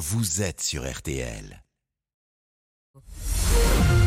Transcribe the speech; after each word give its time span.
vous 0.00 0.40
êtes 0.40 0.62
sur 0.62 0.90
RTL. 0.90 1.62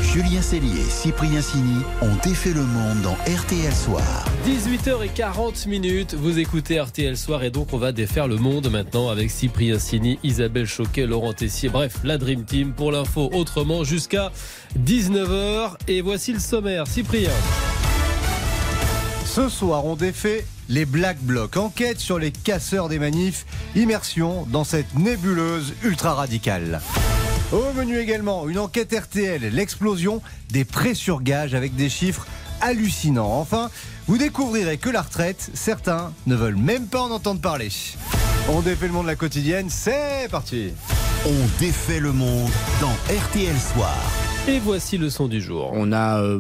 Julien 0.02 0.42
Cellier 0.42 0.80
et 0.80 0.90
Cyprien 0.90 1.40
Sini 1.40 1.84
ont 2.02 2.16
défait 2.24 2.54
le 2.54 2.64
monde 2.64 3.02
dans 3.04 3.14
RTL 3.32 3.72
Soir. 3.72 4.26
18h40 4.44 5.70
minutes, 5.70 6.16
vous 6.16 6.40
écoutez 6.40 6.82
RTL 6.82 7.16
Soir 7.16 7.44
et 7.44 7.52
donc 7.52 7.74
on 7.74 7.78
va 7.78 7.92
défaire 7.92 8.28
le 8.28 8.38
monde 8.38 8.72
maintenant 8.72 9.10
avec 9.10 9.30
Cyprien 9.30 9.78
Sini, 9.78 10.18
Isabelle 10.24 10.66
Choquet, 10.66 11.06
Laurent 11.06 11.34
Tessier, 11.34 11.70
bref, 11.70 11.98
la 12.04 12.18
Dream 12.18 12.44
Team 12.44 12.74
pour 12.74 12.92
l'info 12.92 13.30
autrement 13.32 13.84
jusqu'à 13.84 14.32
19h. 14.80 15.76
Et 15.88 16.02
voici 16.02 16.34
le 16.34 16.40
sommaire. 16.40 16.88
Cyprien. 16.88 17.30
Ce 19.26 19.48
soir, 19.48 19.86
on 19.86 19.96
défait 19.96 20.44
les 20.70 20.86
Black 20.86 21.20
Blocs. 21.22 21.58
Enquête 21.58 22.00
sur 22.00 22.20
les 22.20 22.32
casseurs 22.32 22.90
des 22.90 23.00
manifs. 23.00 23.46
Immersion 23.76 24.46
dans 24.50 24.64
cette 24.64 24.96
nébuleuse 24.96 25.74
ultra 25.84 26.14
radicale. 26.14 26.82
Au 27.52 27.72
menu 27.74 28.00
également, 28.00 28.48
une 28.48 28.58
enquête 28.58 28.94
RTL, 28.94 29.42
l'explosion 29.54 30.22
des 30.50 30.66
pré-surgages 30.66 31.54
avec 31.54 31.76
des 31.76 31.90
chiffres 31.90 32.26
hallucinants. 32.62 33.40
Enfin, 33.40 33.70
vous 34.08 34.18
découvrirez 34.18 34.78
que 34.78 34.90
la 34.90 35.02
retraite, 35.02 35.52
certains 35.54 36.12
ne 36.26 36.36
veulent 36.36 36.56
même 36.56 36.88
pas 36.88 37.02
en 37.02 37.12
entendre 37.12 37.42
parler. 37.42 37.70
On 38.50 38.62
défait 38.62 38.88
le 38.88 38.94
monde 38.94 39.06
de 39.06 39.12
la 39.12 39.16
quotidienne, 39.16 39.70
c'est 39.70 40.28
parti 40.32 40.72
On 41.26 41.60
défait 41.60 42.00
le 42.00 42.12
monde 42.12 42.52
dans 42.82 42.94
RTL 43.14 43.56
Soir. 43.60 44.23
Et 44.46 44.60
voici 44.60 44.98
le 44.98 45.10
son 45.10 45.30
du 45.30 45.42
jour. 45.42 45.70
On 45.72 45.94
a, 45.94 46.22
euh, 46.22 46.38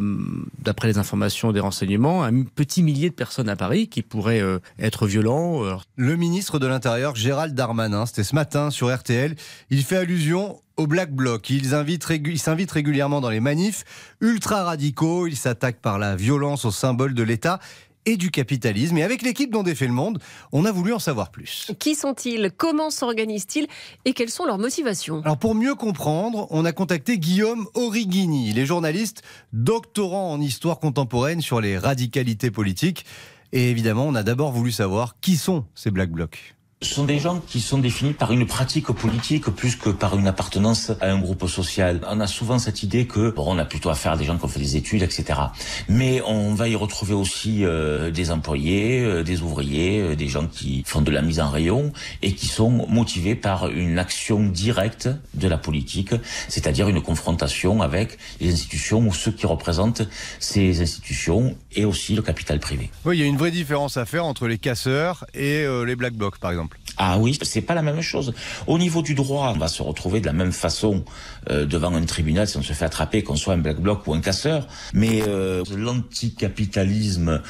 d'après 0.59 0.89
les 0.89 0.97
informations 0.97 1.53
des 1.53 1.61
renseignements, 1.61 2.25
un 2.25 2.43
petit 2.43 2.83
millier 2.83 3.09
de 3.09 3.15
personnes 3.15 3.47
à 3.47 3.55
Paris 3.55 3.87
qui 3.87 4.01
pourraient 4.01 4.41
euh, 4.41 4.59
être 4.77 5.07
violents. 5.07 5.63
Euh. 5.63 5.75
Le 5.95 6.17
ministre 6.17 6.59
de 6.59 6.67
l'Intérieur, 6.67 7.15
Gérald 7.15 7.55
Darmanin, 7.55 8.05
c'était 8.05 8.25
ce 8.25 8.35
matin 8.35 8.71
sur 8.71 8.93
RTL, 8.93 9.35
il 9.69 9.83
fait 9.83 9.95
allusion 9.95 10.59
au 10.75 10.85
Black 10.85 11.13
Bloc. 11.13 11.49
Ils 11.49 11.67
s'invitent 11.67 12.71
régulièrement 12.71 13.21
dans 13.21 13.29
les 13.29 13.39
manifs 13.39 13.85
ultra 14.19 14.63
radicaux. 14.63 15.25
Ils 15.25 15.37
s'attaquent 15.37 15.81
par 15.81 15.97
la 15.97 16.17
violence 16.17 16.65
au 16.65 16.71
symbole 16.71 17.13
de 17.13 17.23
l'État 17.23 17.59
et 18.05 18.17
du 18.17 18.31
capitalisme. 18.31 18.97
Et 18.97 19.03
avec 19.03 19.21
l'équipe 19.21 19.51
dont 19.51 19.63
défait 19.63 19.87
le 19.87 19.93
monde, 19.93 20.19
on 20.51 20.65
a 20.65 20.71
voulu 20.71 20.93
en 20.93 20.99
savoir 20.99 21.31
plus. 21.31 21.71
Qui 21.79 21.95
sont-ils? 21.95 22.51
Comment 22.55 22.89
s'organisent-ils? 22.89 23.67
Et 24.05 24.13
quelles 24.13 24.29
sont 24.29 24.45
leurs 24.45 24.57
motivations? 24.57 25.21
Alors 25.23 25.37
pour 25.37 25.55
mieux 25.55 25.75
comprendre, 25.75 26.47
on 26.49 26.65
a 26.65 26.71
contacté 26.71 27.17
Guillaume 27.17 27.67
Origini. 27.73 28.49
Il 28.49 28.59
est 28.59 28.65
journaliste, 28.65 29.23
doctorant 29.51 30.31
en 30.31 30.41
histoire 30.41 30.79
contemporaine 30.79 31.41
sur 31.41 31.61
les 31.61 31.77
radicalités 31.77 32.51
politiques. 32.51 33.05
Et 33.51 33.69
évidemment, 33.69 34.05
on 34.07 34.15
a 34.15 34.23
d'abord 34.23 34.51
voulu 34.51 34.71
savoir 34.71 35.19
qui 35.21 35.37
sont 35.37 35.65
ces 35.75 35.91
Black 35.91 36.09
Blocs. 36.09 36.55
Sont 36.83 37.05
des 37.05 37.17
gens 37.17 37.39
qui 37.39 37.61
sont 37.61 37.77
définis 37.77 38.11
par 38.11 38.33
une 38.33 38.45
pratique 38.45 38.87
politique 38.87 39.45
plus 39.45 39.77
que 39.77 39.89
par 39.89 40.17
une 40.17 40.27
appartenance 40.27 40.91
à 40.99 41.11
un 41.11 41.17
groupe 41.17 41.47
social. 41.47 42.01
On 42.07 42.19
a 42.19 42.27
souvent 42.27 42.59
cette 42.59 42.83
idée 42.83 43.07
que 43.07 43.31
bon, 43.31 43.45
on 43.47 43.57
a 43.57 43.63
plutôt 43.63 43.89
affaire 43.89 44.11
à 44.11 44.17
des 44.17 44.25
gens 44.25 44.37
qui 44.37 44.43
ont 44.43 44.49
fait 44.49 44.59
des 44.59 44.75
études, 44.75 45.01
etc. 45.01 45.39
Mais 45.87 46.21
on 46.27 46.53
va 46.53 46.67
y 46.67 46.75
retrouver 46.75 47.13
aussi 47.13 47.63
euh, 47.63 48.11
des 48.11 48.31
employés, 48.31 48.99
euh, 48.99 49.23
des 49.23 49.41
ouvriers, 49.41 50.01
euh, 50.01 50.15
des 50.15 50.27
gens 50.27 50.45
qui 50.45 50.83
font 50.85 51.01
de 51.01 51.09
la 51.09 51.21
mise 51.21 51.39
en 51.39 51.49
rayon 51.49 51.93
et 52.21 52.33
qui 52.33 52.47
sont 52.47 52.69
motivés 52.69 53.35
par 53.35 53.69
une 53.69 53.97
action 53.97 54.43
directe 54.43 55.09
de 55.33 55.47
la 55.47 55.57
politique, 55.57 56.13
c'est-à-dire 56.49 56.89
une 56.89 57.01
confrontation 57.01 57.81
avec 57.81 58.19
les 58.41 58.51
institutions 58.51 58.99
ou 58.99 59.13
ceux 59.13 59.31
qui 59.31 59.47
représentent 59.47 60.03
ces 60.39 60.81
institutions 60.81 61.55
et 61.71 61.85
aussi 61.85 62.13
le 62.13 62.21
capital 62.21 62.59
privé. 62.59 62.91
Oui, 63.05 63.17
il 63.17 63.21
y 63.21 63.23
a 63.23 63.27
une 63.27 63.37
vraie 63.37 63.51
différence 63.51 63.95
à 63.95 64.05
faire 64.05 64.25
entre 64.25 64.47
les 64.47 64.57
casseurs 64.57 65.25
et 65.33 65.65
les 65.85 65.95
black 65.95 66.13
blocs, 66.13 66.37
par 66.37 66.51
exemple. 66.51 66.72
Ah 66.97 67.17
oui, 67.17 67.37
c'est 67.41 67.61
pas 67.61 67.73
la 67.73 67.81
même 67.81 68.01
chose. 68.01 68.33
Au 68.67 68.77
niveau 68.77 69.01
du 69.01 69.15
droit, 69.15 69.51
on 69.55 69.57
va 69.57 69.67
se 69.67 69.81
retrouver 69.81 70.21
de 70.21 70.25
la 70.25 70.33
même 70.33 70.51
façon 70.51 71.03
euh, 71.49 71.65
devant 71.65 71.93
un 71.93 72.05
tribunal 72.05 72.47
si 72.47 72.57
on 72.57 72.61
se 72.61 72.73
fait 72.73 72.85
attraper, 72.85 73.23
qu'on 73.23 73.35
soit 73.35 73.53
un 73.53 73.57
black 73.57 73.79
bloc 73.79 74.05
ou 74.07 74.13
un 74.13 74.21
casseur. 74.21 74.67
Mais 74.93 75.23
euh, 75.27 75.63
l'anticapitalisme 75.75 77.41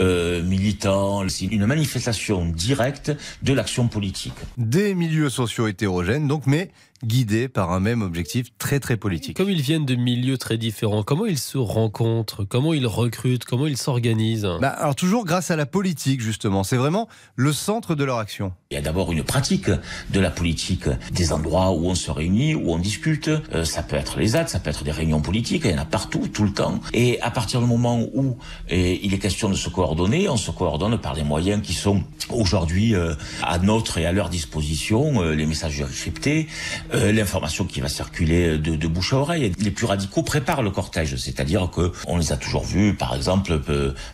euh, 0.00 0.42
militant, 0.42 1.24
une 1.40 1.66
manifestation 1.66 2.46
directe 2.46 3.12
de 3.42 3.52
l'action 3.52 3.88
politique. 3.88 4.34
Des 4.56 4.94
milieux 4.94 5.30
sociaux 5.30 5.66
hétérogènes, 5.66 6.28
donc, 6.28 6.46
mais 6.46 6.70
guidés 7.04 7.48
par 7.48 7.72
un 7.72 7.80
même 7.80 8.02
objectif 8.02 8.46
très 8.58 8.80
très 8.80 8.96
politique. 8.96 9.36
Comme 9.36 9.50
ils 9.50 9.60
viennent 9.60 9.86
de 9.86 9.94
milieux 9.94 10.38
très 10.38 10.58
différents, 10.58 11.02
comment 11.02 11.26
ils 11.26 11.38
se 11.38 11.58
rencontrent, 11.58 12.44
comment 12.44 12.72
ils 12.72 12.86
recrutent, 12.86 13.44
comment 13.44 13.66
ils 13.66 13.76
s'organisent? 13.76 14.48
Bah, 14.60 14.68
Alors 14.68 14.94
toujours 14.94 15.24
grâce 15.24 15.50
à 15.50 15.56
la 15.56 15.66
politique 15.66 16.20
justement, 16.20 16.64
c'est 16.64 16.76
vraiment 16.76 17.08
le 17.36 17.52
centre 17.52 17.94
de 17.94 18.04
leur 18.04 18.18
action. 18.18 18.52
Il 18.70 18.74
y 18.74 18.78
a 18.78 18.82
d'abord 18.82 19.12
une 19.12 19.24
pratique 19.24 19.70
de 20.10 20.20
la 20.20 20.30
politique, 20.30 20.88
des 21.12 21.32
endroits 21.32 21.72
où 21.72 21.86
on 21.86 21.94
se 21.94 22.10
réunit, 22.10 22.54
où 22.54 22.72
on 22.72 22.78
discute. 22.78 23.28
Euh, 23.28 23.64
ça 23.64 23.82
peut 23.82 23.96
être 23.96 24.18
les 24.18 24.28
ZAD, 24.28 24.48
ça 24.48 24.60
peut 24.60 24.70
être 24.70 24.84
des 24.84 24.90
réunions 24.90 25.20
politiques, 25.20 25.62
il 25.64 25.72
y 25.72 25.74
en 25.74 25.78
a 25.78 25.84
partout, 25.84 26.28
tout 26.28 26.44
le 26.44 26.52
temps. 26.52 26.80
Et 26.92 27.20
à 27.20 27.30
partir 27.30 27.60
du 27.60 27.66
moment 27.66 28.00
où 28.14 28.38
euh, 28.70 28.96
il 29.02 29.12
est 29.12 29.18
question 29.18 29.48
de 29.48 29.54
se 29.54 29.68
coordonner, 29.68 30.28
on 30.28 30.36
se 30.36 30.50
coordonne 30.50 30.98
par 30.98 31.14
des 31.14 31.24
moyens 31.24 31.62
qui 31.62 31.74
sont 31.74 32.02
aujourd'hui 32.30 32.94
euh, 32.94 33.14
à 33.42 33.58
notre 33.58 33.98
et 33.98 34.06
à 34.06 34.12
leur 34.12 34.28
disposition, 34.28 35.20
les 35.22 35.46
messages 35.46 35.84
cryptés, 35.84 36.46
l'information 36.92 37.64
qui 37.64 37.80
va 37.80 37.88
circuler 37.88 38.58
de, 38.58 38.76
de, 38.76 38.88
bouche 38.88 39.12
à 39.12 39.16
oreille. 39.16 39.52
Les 39.58 39.70
plus 39.70 39.86
radicaux 39.86 40.22
préparent 40.22 40.62
le 40.62 40.70
cortège, 40.70 41.16
c'est-à-dire 41.16 41.70
que 41.70 41.92
on 42.06 42.18
les 42.18 42.32
a 42.32 42.36
toujours 42.36 42.64
vus, 42.64 42.94
par 42.94 43.14
exemple, 43.14 43.60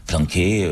planqués 0.06 0.70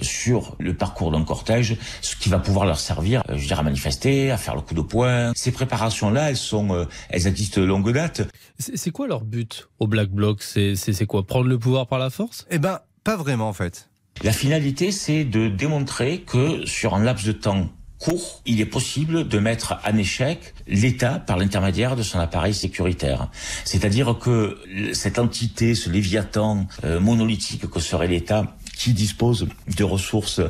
sur 0.00 0.56
le 0.58 0.74
parcours 0.74 1.10
d'un 1.12 1.24
cortège, 1.24 1.76
ce 2.02 2.16
qui 2.16 2.28
va 2.28 2.38
pouvoir 2.38 2.66
leur 2.66 2.78
servir, 2.78 3.22
je 3.28 3.46
dirais, 3.46 3.60
à 3.60 3.62
manifester, 3.62 4.30
à 4.30 4.36
faire 4.36 4.54
le 4.54 4.60
coup 4.60 4.74
de 4.74 4.82
poing. 4.82 5.32
Ces 5.34 5.52
préparations-là, 5.52 6.30
elles 6.30 6.36
sont, 6.36 6.86
elles 7.08 7.26
existent 7.26 7.60
de 7.60 7.66
longue 7.66 7.92
date. 7.92 8.22
C'est 8.58 8.90
quoi 8.90 9.06
leur 9.06 9.24
but 9.24 9.68
au 9.78 9.86
Black 9.86 10.10
Bloc? 10.10 10.42
C'est 10.42 11.06
quoi? 11.06 11.26
Prendre 11.26 11.46
le 11.46 11.58
pouvoir 11.58 11.86
par 11.86 11.98
la 11.98 12.10
force? 12.10 12.46
Eh 12.50 12.58
ben, 12.58 12.80
pas 13.04 13.16
vraiment 13.16 13.48
en 13.48 13.52
fait. 13.52 13.88
La 14.22 14.32
finalité, 14.32 14.92
c'est 14.92 15.24
de 15.24 15.48
démontrer 15.48 16.20
que 16.20 16.66
sur 16.66 16.94
un 16.94 17.02
laps 17.02 17.26
de 17.26 17.32
temps 17.32 17.70
court, 18.00 18.40
il 18.46 18.60
est 18.60 18.66
possible 18.66 19.28
de 19.28 19.38
mettre 19.38 19.78
en 19.86 19.96
échec 19.96 20.54
l'État 20.66 21.18
par 21.20 21.36
l'intermédiaire 21.36 21.96
de 21.96 22.02
son 22.02 22.18
appareil 22.18 22.54
sécuritaire. 22.54 23.28
C'est-à-dire 23.64 24.16
que 24.18 24.58
cette 24.94 25.18
entité, 25.18 25.74
ce 25.74 25.90
léviathan 25.90 26.66
euh, 26.84 26.98
monolithique 26.98 27.68
que 27.68 27.80
serait 27.80 28.08
l'État, 28.08 28.56
qui 28.76 28.94
dispose 28.94 29.46
de 29.76 29.84
ressources 29.84 30.40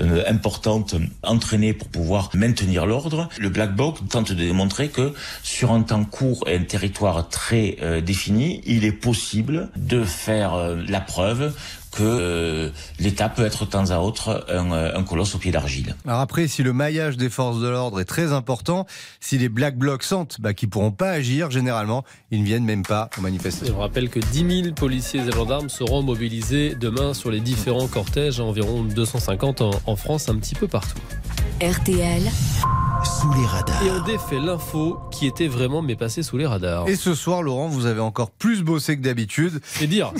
euh, 0.00 0.24
importantes 0.26 0.96
entraînées 1.22 1.72
pour 1.72 1.86
pouvoir 1.86 2.30
maintenir 2.34 2.86
l'ordre. 2.86 3.28
Le 3.38 3.50
Black 3.50 3.76
Box 3.76 4.00
tente 4.10 4.32
de 4.32 4.44
démontrer 4.44 4.88
que 4.88 5.14
sur 5.44 5.70
un 5.70 5.82
temps 5.82 6.04
court 6.04 6.42
et 6.48 6.56
un 6.56 6.64
territoire 6.64 7.28
très 7.28 7.76
euh, 7.82 8.00
défini, 8.00 8.62
il 8.66 8.84
est 8.84 8.90
possible 8.90 9.68
de 9.76 10.02
faire 10.02 10.74
la 10.88 11.00
preuve 11.00 11.54
que 11.90 12.02
euh, 12.02 12.70
l'État 12.98 13.28
peut 13.28 13.44
être 13.44 13.64
de 13.64 13.70
temps 13.70 13.90
à 13.90 13.98
autre 13.98 14.46
euh, 14.48 14.92
un, 14.94 15.02
colosse 15.04 15.34
au 15.34 15.38
pied 15.38 15.50
d'argile. 15.50 15.96
Alors 16.06 16.20
après, 16.20 16.48
si 16.48 16.62
le 16.62 16.72
maillage 16.72 17.16
des 17.16 17.30
forces 17.30 17.60
de 17.60 17.68
l'ordre 17.68 18.00
est 18.00 18.04
très 18.04 18.32
important, 18.32 18.86
si 19.20 19.38
les 19.38 19.48
Black 19.48 19.76
Blocs 19.76 20.02
sentent 20.02 20.40
bah, 20.40 20.54
qu'ils 20.54 20.68
ne 20.68 20.72
pourront 20.72 20.90
pas 20.90 21.10
agir, 21.10 21.50
généralement, 21.50 22.04
ils 22.30 22.40
ne 22.40 22.44
viennent 22.44 22.64
même 22.64 22.84
pas 22.84 23.10
aux 23.18 23.20
manifestations. 23.20 23.74
Je 23.74 23.80
rappelle 23.80 24.10
que 24.10 24.20
10 24.20 24.62
000 24.62 24.74
policiers 24.74 25.20
et 25.20 25.32
gendarmes 25.32 25.68
seront 25.68 26.02
mobilisés 26.02 26.74
demain 26.74 27.14
sur 27.14 27.30
les 27.30 27.40
différents 27.40 27.88
cortèges, 27.88 28.40
environ 28.40 28.82
250 28.82 29.62
en, 29.62 29.70
en 29.86 29.96
France, 29.96 30.28
un 30.28 30.36
petit 30.36 30.54
peu 30.54 30.68
partout. 30.68 30.98
RTL. 31.60 32.22
Sous 33.04 33.32
les 33.32 33.46
radars. 33.46 33.82
Et 33.84 33.90
on 33.90 34.02
défait 34.02 34.40
l'info 34.40 34.98
qui 35.12 35.26
était 35.26 35.46
vraiment 35.46 35.82
mais 35.82 35.94
passée 35.94 36.24
sous 36.24 36.36
les 36.36 36.46
radars. 36.46 36.88
Et 36.88 36.96
ce 36.96 37.14
soir, 37.14 37.42
Laurent, 37.42 37.68
vous 37.68 37.86
avez 37.86 38.00
encore 38.00 38.30
plus 38.30 38.62
bossé 38.62 38.96
que 38.96 39.02
d'habitude. 39.02 39.60
C'est 39.62 39.86
dire. 39.86 40.12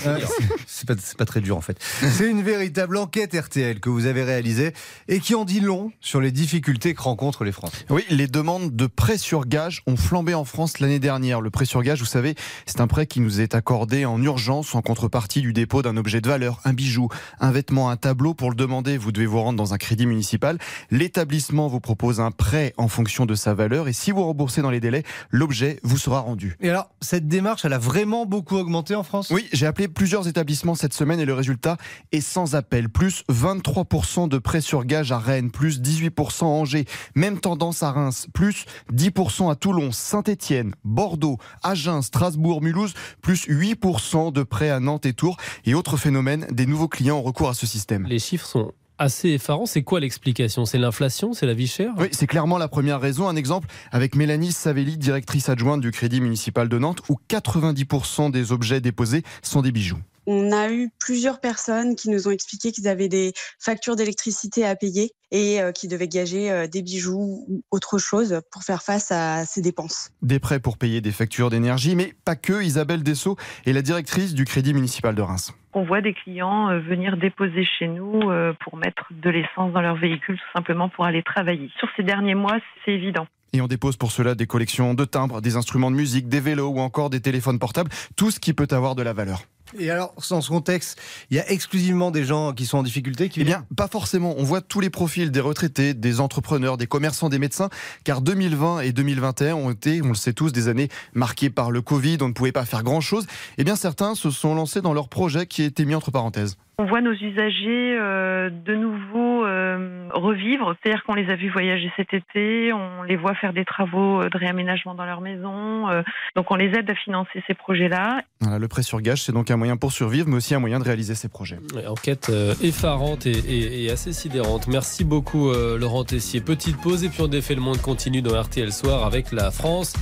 C'est 0.66 0.86
pas, 0.86 0.94
pas, 1.16 1.24
très 1.24 1.40
dur 1.40 1.56
en 1.56 1.60
fait. 1.60 1.76
C'est 1.82 2.30
une 2.30 2.42
véritable 2.42 2.96
enquête 2.96 3.34
RTL 3.34 3.80
que 3.80 3.88
vous 3.88 4.06
avez 4.06 4.22
réalisée 4.22 4.74
et 5.08 5.18
qui 5.18 5.34
en 5.34 5.44
dit 5.44 5.60
long 5.60 5.90
sur 6.00 6.20
les 6.20 6.30
difficultés 6.30 6.94
que 6.94 7.02
rencontrent 7.02 7.42
les 7.42 7.52
Français. 7.52 7.84
Oui, 7.90 8.04
les 8.10 8.28
demandes 8.28 8.74
de 8.74 8.86
prêt 8.86 9.18
sur 9.18 9.46
gage 9.46 9.82
ont 9.86 9.96
flambé 9.96 10.34
en 10.34 10.44
France 10.44 10.78
l'année 10.78 11.00
dernière. 11.00 11.40
Le 11.40 11.50
prêt 11.50 11.64
sur 11.64 11.82
gage, 11.82 11.98
vous 11.98 12.06
savez, 12.06 12.36
c'est 12.66 12.80
un 12.80 12.86
prêt 12.86 13.06
qui 13.06 13.20
nous 13.20 13.40
est 13.40 13.56
accordé 13.56 14.04
en 14.04 14.22
urgence 14.22 14.74
en 14.76 14.82
contrepartie 14.82 15.40
du 15.40 15.52
dépôt 15.52 15.82
d'un 15.82 15.96
objet 15.96 16.20
de 16.20 16.28
valeur, 16.28 16.60
un 16.64 16.74
bijou, 16.74 17.08
un 17.40 17.50
vêtement, 17.50 17.90
un 17.90 17.96
tableau. 17.96 18.34
Pour 18.34 18.50
le 18.50 18.56
demander, 18.56 18.98
vous 18.98 19.10
devez 19.10 19.26
vous 19.26 19.40
rendre 19.40 19.58
dans 19.58 19.74
un 19.74 19.78
crédit 19.78 20.06
municipal. 20.06 20.58
L'établissement 20.90 21.66
vous 21.66 21.80
propose 21.80 22.20
un 22.20 22.30
prêt 22.30 22.67
en 22.76 22.88
fonction 22.88 23.26
de 23.26 23.34
sa 23.34 23.54
valeur 23.54 23.88
et 23.88 23.92
si 23.92 24.10
vous 24.10 24.22
remboursez 24.24 24.62
dans 24.62 24.70
les 24.70 24.80
délais, 24.80 25.02
l'objet 25.30 25.80
vous 25.82 25.98
sera 25.98 26.20
rendu. 26.20 26.56
Et 26.60 26.70
alors, 26.70 26.90
cette 27.00 27.28
démarche, 27.28 27.64
elle 27.64 27.72
a 27.72 27.78
vraiment 27.78 28.26
beaucoup 28.26 28.56
augmenté 28.56 28.94
en 28.94 29.02
France? 29.02 29.30
Oui, 29.30 29.48
j'ai 29.52 29.66
appelé 29.66 29.88
plusieurs 29.88 30.28
établissements 30.28 30.74
cette 30.74 30.94
semaine 30.94 31.20
et 31.20 31.24
le 31.24 31.34
résultat 31.34 31.76
est 32.12 32.20
sans 32.20 32.54
appel. 32.54 32.88
Plus 32.88 33.24
23% 33.30 34.28
de 34.28 34.38
prêts 34.38 34.60
sur 34.60 34.84
gage 34.84 35.12
à 35.12 35.18
Rennes, 35.18 35.50
plus 35.50 35.80
18% 35.80 36.42
à 36.42 36.46
Angers, 36.46 36.84
même 37.14 37.40
tendance 37.40 37.82
à 37.82 37.92
Reims, 37.92 38.26
plus 38.32 38.64
10% 38.92 39.50
à 39.50 39.54
Toulon, 39.54 39.92
Saint-Étienne, 39.92 40.74
Bordeaux, 40.84 41.38
Agen, 41.62 42.02
Strasbourg, 42.02 42.62
Mulhouse, 42.62 42.94
plus 43.22 43.46
8% 43.48 44.32
de 44.32 44.42
prêts 44.42 44.70
à 44.70 44.80
Nantes 44.80 45.06
et 45.06 45.12
Tours. 45.12 45.36
Et 45.64 45.74
autre 45.74 45.96
phénomène, 45.96 46.46
des 46.50 46.66
nouveaux 46.66 46.88
clients 46.88 47.18
ont 47.18 47.22
recours 47.22 47.48
à 47.48 47.54
ce 47.54 47.66
système. 47.66 48.06
Les 48.06 48.18
chiffres 48.18 48.46
sont 48.46 48.72
assez 48.98 49.30
effarant. 49.30 49.66
C'est 49.66 49.82
quoi 49.82 50.00
l'explication? 50.00 50.64
C'est 50.64 50.78
l'inflation? 50.78 51.32
C'est 51.32 51.46
la 51.46 51.54
vie 51.54 51.66
chère? 51.66 51.92
Oui, 51.98 52.08
c'est 52.12 52.26
clairement 52.26 52.58
la 52.58 52.68
première 52.68 53.00
raison. 53.00 53.28
Un 53.28 53.36
exemple 53.36 53.68
avec 53.92 54.14
Mélanie 54.14 54.52
Savelli, 54.52 54.98
directrice 54.98 55.48
adjointe 55.48 55.80
du 55.80 55.90
Crédit 55.90 56.20
municipal 56.20 56.68
de 56.68 56.78
Nantes, 56.78 57.02
où 57.08 57.16
90% 57.28 58.30
des 58.30 58.52
objets 58.52 58.80
déposés 58.80 59.22
sont 59.42 59.62
des 59.62 59.72
bijoux. 59.72 59.98
On 60.30 60.52
a 60.52 60.70
eu 60.70 60.90
plusieurs 60.98 61.40
personnes 61.40 61.96
qui 61.96 62.10
nous 62.10 62.28
ont 62.28 62.30
expliqué 62.30 62.70
qu'ils 62.70 62.86
avaient 62.86 63.08
des 63.08 63.32
factures 63.58 63.96
d'électricité 63.96 64.66
à 64.66 64.76
payer 64.76 65.12
et 65.30 65.62
euh, 65.62 65.72
qui 65.72 65.88
devaient 65.88 66.06
gager 66.06 66.50
euh, 66.50 66.66
des 66.66 66.82
bijoux 66.82 67.46
ou 67.48 67.62
autre 67.70 67.96
chose 67.96 68.38
pour 68.50 68.62
faire 68.62 68.82
face 68.82 69.10
à 69.10 69.46
ces 69.46 69.62
dépenses. 69.62 70.10
Des 70.20 70.38
prêts 70.38 70.60
pour 70.60 70.76
payer 70.76 71.00
des 71.00 71.12
factures 71.12 71.48
d'énergie, 71.48 71.94
mais 71.94 72.14
pas 72.26 72.36
que. 72.36 72.62
Isabelle 72.62 73.02
Dessau 73.02 73.38
est 73.64 73.72
la 73.72 73.80
directrice 73.80 74.34
du 74.34 74.44
Crédit 74.44 74.74
municipal 74.74 75.14
de 75.14 75.22
Reims. 75.22 75.52
On 75.72 75.84
voit 75.84 76.00
des 76.00 76.14
clients 76.14 76.70
euh, 76.70 76.78
venir 76.78 77.16
déposer 77.16 77.64
chez 77.78 77.88
nous 77.88 78.20
pour 78.60 78.76
mettre 78.76 79.06
de 79.10 79.30
l'essence 79.30 79.72
dans 79.72 79.80
leur 79.80 79.96
véhicule 79.96 80.36
tout 80.36 80.52
simplement 80.54 80.88
pour 80.88 81.04
aller 81.04 81.22
travailler. 81.22 81.70
Sur 81.78 81.88
ces 81.96 82.02
derniers 82.02 82.34
mois, 82.34 82.58
c'est 82.84 82.92
évident. 82.92 83.26
Et 83.52 83.60
on 83.60 83.66
dépose 83.66 83.96
pour 83.96 84.12
cela 84.12 84.34
des 84.34 84.46
collections 84.46 84.94
de 84.94 85.04
timbres, 85.04 85.40
des 85.40 85.56
instruments 85.56 85.90
de 85.90 85.96
musique, 85.96 86.28
des 86.28 86.40
vélos 86.40 86.68
ou 86.68 86.80
encore 86.80 87.08
des 87.10 87.20
téléphones 87.20 87.58
portables, 87.58 87.90
tout 88.16 88.30
ce 88.30 88.40
qui 88.40 88.52
peut 88.52 88.68
avoir 88.70 88.94
de 88.94 89.02
la 89.02 89.12
valeur. 89.12 89.42
Et 89.78 89.90
alors, 89.90 90.14
dans 90.30 90.40
ce 90.40 90.48
contexte, 90.48 91.00
il 91.30 91.36
y 91.36 91.40
a 91.40 91.50
exclusivement 91.50 92.10
des 92.10 92.24
gens 92.24 92.52
qui 92.52 92.66
sont 92.66 92.78
en 92.78 92.82
difficulté 92.82 93.28
qui 93.28 93.40
Eh 93.40 93.44
bien, 93.44 93.64
pas 93.76 93.88
forcément. 93.88 94.34
On 94.38 94.44
voit 94.44 94.60
tous 94.60 94.80
les 94.80 94.90
profils 94.90 95.30
des 95.30 95.40
retraités, 95.40 95.94
des 95.94 96.20
entrepreneurs, 96.20 96.76
des 96.76 96.86
commerçants, 96.86 97.28
des 97.28 97.38
médecins, 97.38 97.68
car 98.04 98.20
2020 98.22 98.80
et 98.80 98.92
2021 98.92 99.54
ont 99.54 99.70
été, 99.70 100.00
on 100.02 100.08
le 100.08 100.14
sait 100.14 100.32
tous, 100.32 100.52
des 100.52 100.68
années 100.68 100.88
marquées 101.14 101.50
par 101.50 101.70
le 101.70 101.82
Covid, 101.82 102.18
on 102.20 102.28
ne 102.28 102.32
pouvait 102.32 102.52
pas 102.52 102.64
faire 102.64 102.82
grand-chose. 102.82 103.26
Eh 103.58 103.64
bien, 103.64 103.76
certains 103.76 104.14
se 104.14 104.30
sont 104.30 104.54
lancés 104.54 104.80
dans 104.80 104.94
leur 104.94 105.08
projet 105.08 105.46
qui 105.46 105.62
a 105.62 105.66
été 105.66 105.84
mis 105.84 105.94
entre 105.94 106.10
parenthèses. 106.10 106.56
On 106.80 106.84
voit 106.84 107.00
nos 107.00 107.12
usagers 107.12 107.98
euh, 107.98 108.50
de 108.50 108.76
nouveau 108.76 109.44
euh, 109.44 110.08
revivre, 110.14 110.76
c'est-à-dire 110.80 111.02
qu'on 111.02 111.14
les 111.14 111.28
a 111.28 111.34
vus 111.34 111.50
voyager 111.50 111.90
cet 111.96 112.14
été, 112.14 112.72
on 112.72 113.02
les 113.02 113.16
voit 113.16 113.34
faire 113.34 113.52
des 113.52 113.64
travaux 113.64 114.22
de 114.22 114.38
réaménagement 114.38 114.94
dans 114.94 115.04
leur 115.04 115.20
maison, 115.20 115.88
euh, 115.88 116.02
donc 116.36 116.52
on 116.52 116.54
les 116.54 116.66
aide 116.66 116.88
à 116.88 116.94
financer 116.94 117.42
ces 117.48 117.54
projets-là. 117.54 118.22
Voilà, 118.40 118.60
le 118.60 118.68
prêt 118.68 118.84
sur 118.84 119.00
gage, 119.00 119.22
c'est 119.22 119.32
donc 119.32 119.50
un 119.50 119.56
moyen 119.58 119.76
pour 119.76 119.92
survivre, 119.92 120.28
mais 120.28 120.36
aussi 120.36 120.54
un 120.54 120.58
moyen 120.58 120.78
de 120.78 120.84
réaliser 120.84 121.14
ces 121.14 121.28
projets. 121.28 121.58
Enquête 121.86 122.30
effarante 122.62 123.26
et, 123.26 123.32
et, 123.32 123.84
et, 123.84 123.90
assez 123.90 124.12
sidérante. 124.12 124.66
Merci 124.68 125.04
beaucoup 125.04 125.52
Laurent 125.52 126.04
Tessier. 126.04 126.40
Petite 126.40 126.76
pause 126.78 127.04
et 127.04 127.08
puis 127.08 127.22
on 127.22 127.28
défait 127.28 127.54
le 127.54 127.60
monde 127.60 127.80
continue 127.80 128.22
dans 128.22 128.40
RTL 128.40 128.72
Soir 128.72 129.04
avec 129.04 129.32
la 129.32 129.50
France 129.50 129.92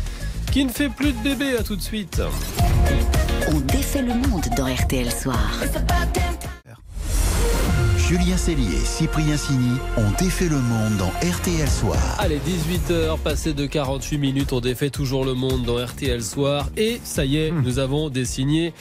qui 0.52 0.64
ne 0.64 0.70
fait 0.70 0.88
plus 0.88 1.12
de 1.12 1.18
bébés. 1.22 1.56
À 1.58 1.62
tout 1.62 1.76
de 1.76 1.82
suite. 1.82 2.22
On 3.48 3.60
défait 3.60 4.02
le 4.02 4.14
monde 4.14 4.44
dans 4.56 4.72
RTL 4.72 5.10
Soir. 5.10 5.52
Julien 8.08 8.36
Cellier 8.36 8.76
et 8.76 8.84
Cyprien 8.84 9.36
Sini 9.36 9.78
ont 9.96 10.10
défait 10.18 10.48
le 10.48 10.60
monde 10.60 10.96
dans 10.96 11.10
RTL 11.28 11.68
Soir. 11.68 11.98
Allez, 12.18 12.38
18h, 12.38 13.18
passé 13.18 13.52
de 13.52 13.66
48 13.66 14.18
minutes, 14.18 14.52
on 14.52 14.60
défait 14.60 14.90
toujours 14.90 15.24
le 15.24 15.34
monde 15.34 15.64
dans 15.64 15.84
RTL 15.84 16.22
Soir. 16.22 16.70
Et 16.76 17.00
ça 17.02 17.24
y 17.24 17.36
est, 17.38 17.50
mmh. 17.50 17.62
nous 17.62 17.78
avons 17.80 18.08
désigné 18.08 18.72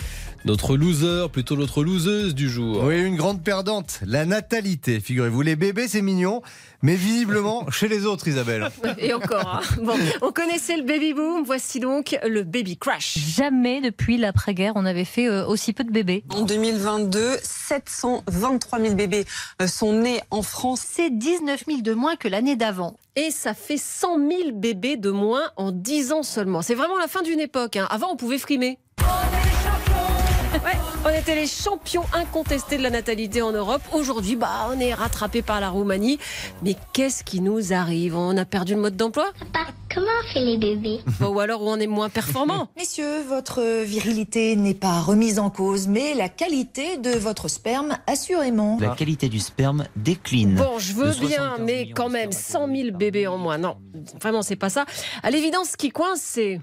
notre 0.45 0.77
loser, 0.77 1.27
plutôt 1.31 1.55
notre 1.57 1.83
loseuse 1.83 2.35
du 2.35 2.49
jour. 2.49 2.83
Oui, 2.83 3.01
une 3.01 3.15
grande 3.15 3.43
perdante, 3.43 3.99
la 4.05 4.25
natalité. 4.25 4.99
Figurez-vous, 4.99 5.41
les 5.41 5.55
bébés, 5.55 5.87
c'est 5.87 6.03
mignon, 6.03 6.43
mais 6.83 6.95
visiblement 6.95 7.67
chez 7.71 7.87
les 7.87 8.05
autres, 8.05 8.27
Isabelle. 8.27 8.69
Et 8.99 9.13
encore. 9.13 9.55
Hein. 9.55 9.61
Bon, 9.81 9.95
on 10.21 10.31
connaissait 10.31 10.77
le 10.77 10.83
baby 10.83 11.13
boom, 11.13 11.43
voici 11.43 11.79
donc 11.79 12.15
le 12.23 12.43
baby 12.43 12.77
crash. 12.77 13.17
Jamais 13.17 13.81
depuis 13.81 14.17
l'après-guerre, 14.17 14.73
on 14.75 14.85
avait 14.85 15.03
fait 15.03 15.27
euh, 15.27 15.47
aussi 15.47 15.73
peu 15.73 15.83
de 15.83 15.91
bébés. 15.91 16.23
En 16.29 16.43
2022, 16.43 17.37
723 17.41 18.79
000 18.79 18.93
bébés 18.93 19.25
euh, 19.61 19.67
sont 19.67 19.93
nés 19.93 20.21
en 20.29 20.43
France. 20.43 20.83
C'est 20.87 21.09
19 21.09 21.63
000 21.67 21.81
de 21.81 21.93
moins 21.93 22.15
que 22.15 22.27
l'année 22.27 22.55
d'avant. 22.55 22.95
Et 23.15 23.31
ça 23.31 23.53
fait 23.53 23.77
100 23.77 24.17
000 24.17 24.51
bébés 24.53 24.97
de 24.97 25.09
moins 25.09 25.49
en 25.55 25.71
10 25.71 26.11
ans 26.11 26.23
seulement. 26.23 26.61
C'est 26.61 26.75
vraiment 26.75 26.97
la 26.97 27.07
fin 27.07 27.23
d'une 27.23 27.39
époque. 27.39 27.77
Hein. 27.77 27.87
Avant, 27.89 28.11
on 28.11 28.15
pouvait 28.15 28.37
frimer. 28.37 28.77
Ouais, 30.63 30.71
on 31.03 31.09
était 31.09 31.35
les 31.35 31.47
champions 31.47 32.05
incontestés 32.13 32.77
de 32.77 32.83
la 32.83 32.89
natalité 32.89 33.41
en 33.41 33.51
Europe. 33.51 33.81
Aujourd'hui, 33.91 34.37
bah, 34.37 34.69
on 34.71 34.79
est 34.79 34.93
rattrapé 34.93 35.41
par 35.41 35.59
la 35.59 35.69
Roumanie. 35.69 36.17
Mais 36.63 36.77
qu'est-ce 36.93 37.25
qui 37.25 37.41
nous 37.41 37.73
arrive? 37.73 38.15
On 38.15 38.37
a 38.37 38.45
perdu 38.45 38.73
le 38.73 38.79
mode 38.79 38.95
d'emploi? 38.95 39.25
Papa, 39.51 39.71
comment 39.93 40.07
on 40.23 40.33
fait 40.33 40.45
les 40.45 40.57
bébés? 40.57 41.01
Ou 41.21 41.39
alors 41.41 41.61
on 41.61 41.77
est 41.77 41.87
moins 41.87 42.07
performant 42.07 42.69
Messieurs, 42.77 43.21
votre 43.27 43.83
virilité 43.83 44.55
n'est 44.55 44.73
pas 44.73 45.01
remise 45.01 45.39
en 45.39 45.49
cause, 45.49 45.87
mais 45.87 46.13
la 46.13 46.29
qualité 46.29 46.97
de 46.97 47.11
votre 47.11 47.49
sperme, 47.49 47.97
assurément. 48.07 48.77
La 48.79 48.95
qualité 48.95 49.27
du 49.27 49.39
sperme 49.39 49.85
décline. 49.97 50.55
Bon, 50.55 50.79
je 50.79 50.93
veux 50.93 51.13
bien, 51.27 51.57
mais 51.59 51.89
quand 51.89 52.09
même, 52.09 52.31
100 52.31 52.67
000 52.73 52.97
bébés 52.97 53.27
en 53.27 53.37
moins. 53.37 53.57
Non, 53.57 53.75
vraiment, 54.21 54.41
c'est 54.41 54.55
pas 54.55 54.69
ça. 54.69 54.85
À 55.21 55.31
l'évidence, 55.31 55.71
ce 55.71 55.77
qui 55.77 55.89
coince, 55.89 56.21
c'est... 56.21 56.61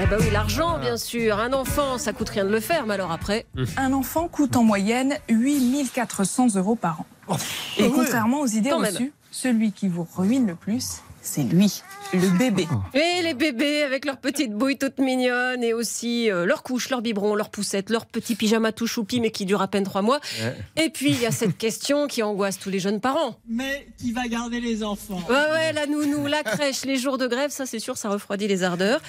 Eh 0.00 0.06
ben 0.06 0.16
oui, 0.20 0.30
l'argent, 0.30 0.78
bien 0.78 0.96
sûr. 0.96 1.40
Un 1.40 1.52
enfant, 1.52 1.98
ça 1.98 2.12
coûte 2.12 2.28
rien 2.28 2.44
de 2.44 2.50
le 2.50 2.60
faire, 2.60 2.86
mais 2.86 2.94
alors 2.94 3.10
après. 3.10 3.46
Un 3.76 3.92
enfant 3.92 4.28
coûte 4.28 4.54
en 4.54 4.62
moyenne 4.62 5.16
8400 5.28 6.54
euros 6.54 6.76
par 6.76 7.00
an. 7.00 7.06
Oh, 7.26 7.34
Et 7.78 7.90
contrairement 7.90 8.40
aux 8.40 8.46
idées 8.46 8.72
reçues, 8.72 9.12
celui 9.32 9.72
qui 9.72 9.88
vous 9.88 10.06
ruine 10.16 10.46
le 10.46 10.54
plus, 10.54 11.02
c'est 11.20 11.42
lui, 11.42 11.82
le 12.12 12.38
bébé. 12.38 12.66
Et 12.94 13.22
les 13.22 13.34
bébés 13.34 13.82
avec 13.82 14.04
leurs 14.04 14.18
petites 14.18 14.52
bouilles 14.52 14.78
toutes 14.78 14.98
mignonnes 14.98 15.62
et 15.62 15.72
aussi 15.72 16.30
euh, 16.30 16.46
leurs 16.46 16.62
couches, 16.62 16.90
leurs 16.90 17.02
biberons, 17.02 17.34
leurs 17.34 17.50
poussettes, 17.50 17.90
leurs 17.90 18.06
petits 18.06 18.34
pyjamas 18.34 18.72
tout 18.72 18.86
choupis 18.86 19.20
mais 19.20 19.30
qui 19.30 19.44
durent 19.44 19.62
à 19.62 19.68
peine 19.68 19.84
trois 19.84 20.02
mois. 20.02 20.20
Ouais. 20.40 20.84
Et 20.84 20.90
puis 20.90 21.10
il 21.10 21.20
y 21.20 21.26
a 21.26 21.30
cette 21.30 21.56
question 21.58 22.06
qui 22.06 22.22
angoisse 22.22 22.58
tous 22.58 22.70
les 22.70 22.78
jeunes 22.78 23.00
parents. 23.00 23.36
Mais 23.48 23.88
qui 23.98 24.12
va 24.12 24.26
garder 24.28 24.60
les 24.60 24.82
enfants? 24.82 25.20
Ouais, 25.28 25.34
ouais, 25.34 25.72
la 25.72 25.86
nounou, 25.86 26.26
la 26.26 26.42
crèche, 26.42 26.84
les 26.84 26.96
jours 26.96 27.18
de 27.18 27.26
grève, 27.26 27.50
ça 27.50 27.66
c'est 27.66 27.78
sûr, 27.78 27.96
ça 27.96 28.08
refroidit 28.08 28.48
les 28.48 28.62
ardeurs. 28.62 29.00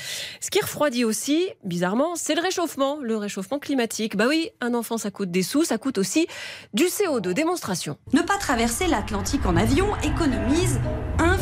Ce 0.42 0.50
qui 0.50 0.60
refroidit 0.60 1.06
aussi, 1.06 1.48
bizarrement, 1.64 2.16
c'est 2.16 2.36
le 2.36 2.42
réchauffement, 2.42 2.98
le 3.02 3.18
réchauffement 3.18 3.60
climatique. 3.60 4.16
Bah 4.16 4.26
oui, 4.28 4.50
un 4.62 4.74
enfant 4.74 4.98
ça 4.98 5.12
coûte 5.12 5.32
des 5.32 5.44
sous, 5.44 5.64
ça 5.64 5.78
coûte 5.78 5.98
aussi 5.98 6.28
du 6.74 6.86
CO2. 6.86 7.34
Démonstration. 7.34 7.98
Ne 8.14 8.22
pas 8.22 8.38
traverser 8.38 8.88
l'Atlantique 8.88 9.46
en 9.46 9.56
avion 9.56 9.88
économise 10.04 10.80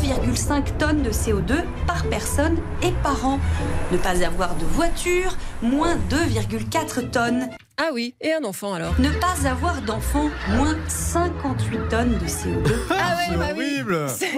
1,5 0.08 0.78
tonnes 0.78 1.02
de 1.02 1.10
CO2 1.10 1.64
par 1.86 2.04
personne 2.08 2.56
et 2.82 2.92
par 3.02 3.26
an. 3.26 3.38
Ne 3.92 3.98
pas 3.98 4.24
avoir 4.24 4.54
de 4.56 4.64
voiture, 4.64 5.36
moins 5.62 5.96
2,4 6.10 7.10
tonnes. 7.10 7.48
Ah 7.76 7.90
oui, 7.92 8.14
et 8.20 8.32
un 8.32 8.42
enfant 8.44 8.74
alors? 8.74 8.94
Ne 8.98 9.10
pas 9.10 9.48
avoir 9.48 9.80
d'enfant, 9.82 10.30
moins 10.56 10.76
58 10.88 11.88
tonnes 11.88 12.18
de 12.18 12.26
CO2. 12.26 12.72
Ah 12.90 13.16
ouais, 13.30 13.36
bah 13.36 13.54
oui. 13.56 13.82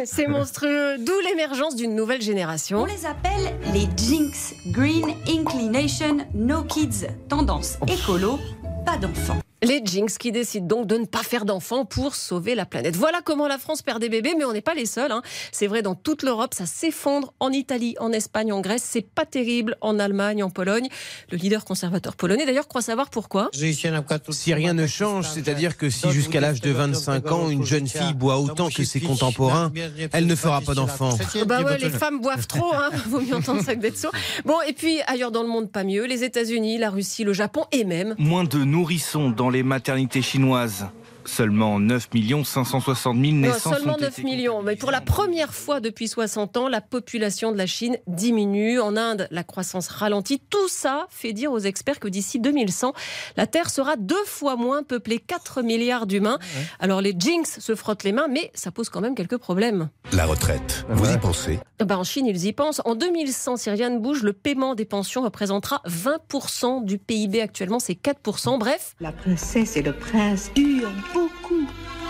C'est 0.05 0.27
monstrueux, 0.27 0.99
d'où 0.99 1.19
l'émergence 1.25 1.75
d'une 1.77 1.95
nouvelle 1.95 2.21
génération. 2.21 2.83
On 2.83 2.85
les 2.85 3.07
appelle 3.07 3.55
les 3.73 3.89
Jinx, 3.97 4.55
Green 4.67 5.15
Inclination 5.29 6.19
No 6.35 6.65
Kids, 6.65 7.07
tendance 7.29 7.79
écolo, 7.89 8.39
pas 8.85 8.99
d'enfants. 8.99 9.39
Les 9.62 9.83
Jinx 9.85 10.17
qui 10.17 10.33
décident 10.33 10.67
donc 10.67 10.87
de 10.87 10.97
ne 10.97 11.05
pas 11.05 11.23
faire 11.23 11.45
d'enfants 11.45 11.85
pour 11.85 12.14
sauver 12.14 12.55
la 12.55 12.64
planète. 12.64 12.97
Voilà 12.97 13.21
comment 13.23 13.47
la 13.47 13.59
France 13.59 13.83
perd 13.83 14.00
des 14.00 14.09
bébés, 14.09 14.35
mais 14.38 14.45
on 14.45 14.52
n'est 14.55 14.62
pas 14.62 14.73
les 14.75 14.87
seuls. 14.87 15.12
Hein. 15.12 15.21
C'est 15.52 15.67
vrai 15.67 15.83
dans 15.83 15.95
toute 15.95 16.23
l'Europe, 16.23 16.55
ça 16.55 16.64
s'effondre 16.64 17.35
en 17.40 17.50
Italie, 17.50 17.95
en 18.00 18.11
Espagne, 18.11 18.52
en 18.55 18.61
Grèce. 18.61 18.83
C'est 18.85 19.07
pas 19.07 19.26
terrible 19.26 19.76
en 19.83 19.99
Allemagne, 19.99 20.43
en 20.43 20.49
Pologne. 20.49 20.88
Le 21.31 21.37
leader 21.37 21.67
conservateur 21.67 22.17
polonais 22.17 22.47
d'ailleurs 22.47 22.69
croit 22.69 22.81
savoir 22.81 23.11
pourquoi. 23.11 23.50
Si 23.52 24.55
rien 24.55 24.73
ne 24.73 24.87
change, 24.87 25.29
c'est-à-dire 25.29 25.76
que 25.76 25.90
si 25.90 26.11
jusqu'à 26.11 26.40
l'âge 26.40 26.62
de 26.62 26.71
25 26.71 27.31
ans, 27.31 27.50
une 27.50 27.64
jeune 27.64 27.87
fille 27.87 28.14
boit 28.14 28.38
autant 28.38 28.71
que 28.71 28.85
ses 28.85 29.00
contemporains, 29.00 29.71
elle 30.12 30.26
ne 30.26 30.35
fera 30.35 30.62
pas 30.62 30.75
d'enfants. 30.75 31.19
Bah 31.47 31.62
ouais, 31.62 31.76
les 31.79 31.90
femmes 31.90 32.21
boivent 32.21 32.47
trop, 32.47 32.73
hein. 32.75 32.90
vaut 33.09 33.21
mieux 33.21 33.35
entendre 33.35 33.62
ça 33.62 33.75
que 33.75 33.81
d'être 33.81 33.99
sourd. 33.99 34.12
Bon, 34.45 34.57
et 34.67 34.73
puis 34.73 35.00
ailleurs 35.07 35.31
dans 35.31 35.43
le 35.43 35.49
monde, 35.49 35.71
pas 35.71 35.85
mieux. 35.85 36.07
Les 36.07 36.25
États-Unis, 36.25 36.79
la 36.79 36.90
Russie, 36.90 37.25
le 37.25 37.33
Japon 37.33 37.64
et 37.73 37.85
même. 37.85 38.14
Moins 38.19 38.45
de 38.45 38.59
nourrissons 38.59 39.31
dans 39.31 39.50
les 39.50 39.62
maternités 39.62 40.23
chinoises. 40.23 40.87
Seulement 41.25 41.79
9 41.79 42.09
560 42.45 43.17
000 43.17 43.33
naissances. 43.37 43.65
Non, 43.65 43.73
seulement 43.73 43.95
ont 43.95 44.00
9 44.00 44.11
été 44.11 44.23
millions. 44.23 44.62
Mais 44.62 44.77
pour 44.77 44.91
la 44.91 45.00
première 45.00 45.55
fois 45.55 45.81
depuis 45.81 46.09
60 46.09 46.57
ans, 46.57 46.69
la 46.69 46.81
population 46.81 47.53
de 47.53 47.59
la 47.59 47.67
Chine 47.67 47.99
diminue. 48.07 48.81
En 48.81 48.97
Inde, 48.97 49.29
la 49.31 49.45
croissance 49.45 49.89
ralentit. 49.89 50.41
Tout 50.50 50.69
ça 50.69 51.07
fait 51.11 51.33
dire 51.33 51.53
aux 51.53 51.59
experts 51.59 52.00
que 52.00 52.09
d'ici 52.09 52.41
2100, 52.41 52.93
la 53.37 53.47
Terre 53.47 53.71
sera 53.71 53.97
deux 53.97 54.25
fois 54.27 54.57
moins 54.57 54.83
peuplée. 54.83 55.19
4 55.19 55.62
milliards 55.62 56.07
d'humains. 56.07 56.39
Alors 56.79 57.00
les 57.00 57.15
Jinx 57.17 57.61
se 57.61 57.75
frottent 57.75 58.05
les 58.05 58.12
mains, 58.12 58.29
mais 58.29 58.50
ça 58.55 58.71
pose 58.71 58.89
quand 58.89 59.00
même 59.00 59.15
quelques 59.15 59.39
problèmes. 59.39 59.89
La 60.12 60.27
retraite, 60.27 60.87
vous 60.89 61.11
y 61.11 61.19
pensez? 61.19 61.61
Bah 61.85 61.99
en 61.99 62.05
Chine, 62.05 62.27
ils 62.27 62.47
y 62.47 62.53
pensent. 62.53 62.81
En 62.85 62.95
2100, 62.95 63.57
si 63.57 63.71
rien 63.71 63.91
ne 63.91 63.99
bouge, 63.99 64.23
le 64.23 64.33
paiement 64.33 64.75
des 64.75 64.85
pensions 64.85 65.23
représentera 65.23 65.83
20% 65.87 66.85
du 66.85 66.99
PIB. 66.99 67.41
Actuellement, 67.41 67.79
c'est 67.79 67.95
4%. 67.95 68.59
Bref. 68.59 68.95
La 69.00 69.12
princesse 69.12 69.77
et 69.77 69.83
le 69.83 69.93
prince 69.93 70.50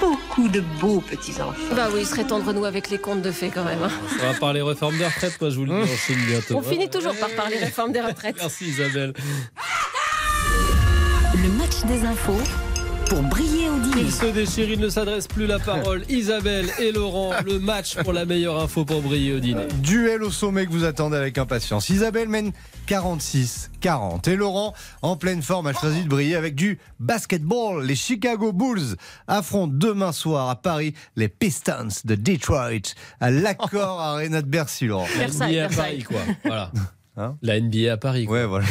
beaucoup, 0.01 0.49
de 0.49 0.61
beaux 0.81 1.01
petits-enfants. 1.01 1.75
Bah 1.77 1.89
oui, 1.93 2.01
il 2.01 2.07
serait 2.07 2.25
temps 2.25 2.41
de 2.41 2.45
renouer 2.47 2.69
avec 2.69 2.91
les 2.91 2.99
contes 2.99 3.23
de 3.23 3.31
fées 3.31 3.51
quand 3.55 3.65
même. 3.65 3.83
hein. 3.83 3.91
On 4.23 4.33
va 4.33 4.39
parler 4.39 4.63
réforme 4.63 4.97
des 4.99 5.05
retraites, 5.07 5.41
moi 5.41 5.51
je 5.51 5.57
vous 5.57 5.65
le 5.67 5.85
dis 5.85 5.93
en 5.93 5.97
Chine 5.97 6.19
bientôt. 6.27 6.57
On 6.57 6.63
finit 6.63 6.89
toujours 6.89 7.15
par 7.17 7.29
parler 7.31 7.59
réforme 7.59 7.93
des 7.93 8.01
retraites. 8.01 8.37
Merci 8.41 8.65
Isabelle. 8.69 9.13
Le 11.35 11.49
match 11.59 11.85
des 11.87 12.05
infos 12.05 12.41
pour 13.11 13.23
briller 13.23 13.69
au 13.69 13.79
dîner. 13.81 14.03
Ils 14.03 14.13
se 14.13 14.27
déchirent, 14.27 14.71
ils 14.71 14.79
ne 14.79 14.89
s'adressent 14.89 15.27
plus 15.27 15.47
la 15.47 15.59
parole. 15.59 16.05
Isabelle 16.09 16.71
et 16.79 16.93
Laurent, 16.93 17.33
le 17.45 17.59
match 17.59 17.97
pour 17.97 18.13
la 18.13 18.25
meilleure 18.25 18.63
info 18.63 18.85
pour 18.85 19.03
briller 19.03 19.35
au 19.35 19.41
dîner. 19.41 19.67
Duel 19.83 20.23
au 20.23 20.31
sommet 20.31 20.65
que 20.65 20.71
vous 20.71 20.85
attendez 20.85 21.17
avec 21.17 21.37
impatience. 21.37 21.89
Isabelle 21.89 22.29
mène 22.29 22.53
46-40. 22.87 24.31
Et 24.31 24.37
Laurent, 24.37 24.75
en 25.03 25.17
pleine 25.17 25.43
forme, 25.43 25.67
a 25.67 25.73
choisi 25.73 26.05
de 26.05 26.09
briller 26.09 26.37
avec 26.37 26.55
du 26.55 26.79
basketball. 27.01 27.85
Les 27.85 27.97
Chicago 27.97 28.53
Bulls 28.53 28.97
affrontent 29.27 29.75
demain 29.75 30.13
soir 30.13 30.49
à 30.49 30.55
Paris 30.55 30.95
les 31.17 31.29
Pistons 31.29 31.89
de 32.05 32.15
Detroit 32.15 32.71
à 33.21 33.31
l'accord 33.31 34.01
Arena 34.01 34.41
de 34.41 34.47
Bercy, 34.47 34.87
Laurent. 34.87 35.09
Versailles, 35.17 35.57
NBA 35.57 35.65
à 35.65 35.69
Versailles. 35.69 36.05
Paris, 36.05 36.05
quoi. 36.05 36.35
Voilà. 36.45 36.71
Hein 37.17 37.37
la 37.43 37.61
NBA 37.61 37.93
à 37.93 37.97
Paris. 37.97 38.25
quoi. 38.27 38.39
Ouais, 38.41 38.47
voilà. 38.47 38.67